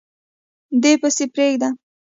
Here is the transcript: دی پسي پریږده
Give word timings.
دی 0.81 0.93
پسي 1.01 1.25
پریږده 1.33 1.69